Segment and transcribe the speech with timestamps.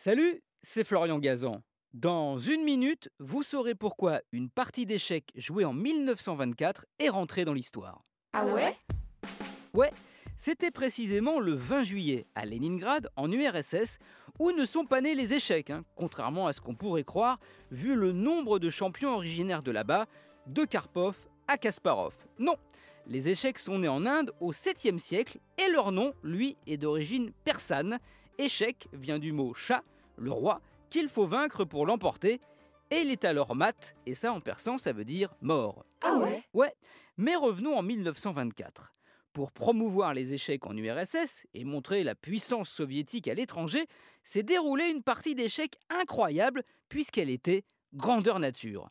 [0.00, 1.60] Salut, c'est Florian Gazan.
[1.92, 7.52] Dans une minute, vous saurez pourquoi une partie d'échecs jouée en 1924 est rentrée dans
[7.52, 8.04] l'histoire.
[8.32, 8.76] Ah ouais?
[9.74, 9.90] Ouais,
[10.36, 13.98] c'était précisément le 20 juillet à Leningrad, en URSS,
[14.38, 17.40] où ne sont pas nés les échecs, hein, contrairement à ce qu'on pourrait croire,
[17.72, 20.06] vu le nombre de champions originaires de là-bas,
[20.46, 21.16] de Karpov
[21.48, 22.14] à Kasparov.
[22.38, 22.54] Non,
[23.08, 27.32] les échecs sont nés en Inde au 7e siècle et leur nom, lui, est d'origine
[27.42, 27.98] persane.
[28.38, 29.82] Échec vient du mot chat,
[30.16, 30.60] le roi,
[30.90, 32.40] qu'il faut vaincre pour l'emporter.
[32.92, 35.84] Et il est alors mat, et ça en persan ça veut dire mort.
[36.02, 36.44] Ah ouais?
[36.54, 36.74] Ouais,
[37.16, 38.94] mais revenons en 1924.
[39.32, 43.86] Pour promouvoir les échecs en URSS et montrer la puissance soviétique à l'étranger,
[44.22, 48.88] s'est déroulée une partie d'échecs incroyable puisqu'elle était grandeur nature.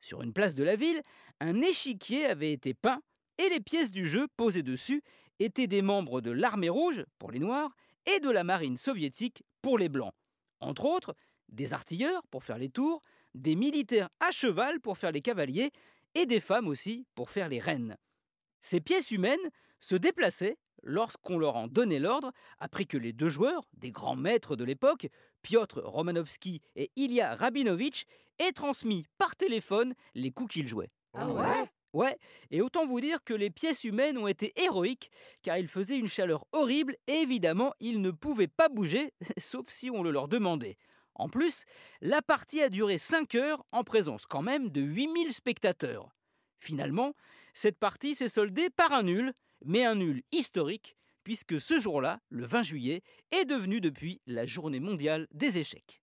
[0.00, 1.02] Sur une place de la ville,
[1.40, 3.00] un échiquier avait été peint
[3.38, 5.02] et les pièces du jeu posées dessus
[5.38, 7.74] étaient des membres de l'armée rouge pour les noirs
[8.06, 10.14] et de la marine soviétique pour les blancs.
[10.60, 11.14] Entre autres,
[11.48, 13.02] des artilleurs pour faire les tours,
[13.34, 15.70] des militaires à cheval pour faire les cavaliers
[16.14, 17.96] et des femmes aussi pour faire les reines.
[18.60, 19.38] Ces pièces humaines
[19.80, 24.56] se déplaçaient lorsqu'on leur en donnait l'ordre, après que les deux joueurs, des grands maîtres
[24.56, 25.08] de l'époque,
[25.42, 28.04] Piotr Romanovski et Ilya Rabinovitch,
[28.38, 30.90] aient transmis par téléphone les coups qu'ils jouaient.
[31.14, 31.70] Ah ouais?
[31.92, 32.16] Ouais,
[32.52, 35.10] et autant vous dire que les pièces humaines ont été héroïques,
[35.42, 39.90] car il faisait une chaleur horrible et évidemment ils ne pouvaient pas bouger, sauf si
[39.90, 40.76] on le leur demandait.
[41.14, 41.64] En plus,
[42.00, 46.14] la partie a duré 5 heures en présence quand même de 8000 spectateurs.
[46.60, 47.14] Finalement,
[47.54, 49.32] cette partie s'est soldée par un nul,
[49.64, 54.80] mais un nul historique, puisque ce jour-là, le 20 juillet, est devenu depuis la journée
[54.80, 56.00] mondiale des échecs.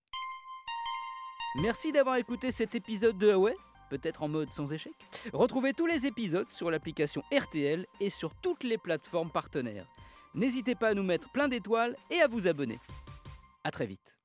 [1.62, 3.56] Merci d'avoir écouté cet épisode de Huawei
[3.88, 4.94] peut-être en mode sans échec.
[5.32, 9.86] Retrouvez tous les épisodes sur l'application RTL et sur toutes les plateformes partenaires.
[10.34, 12.78] N'hésitez pas à nous mettre plein d'étoiles et à vous abonner.
[13.64, 14.17] A très vite.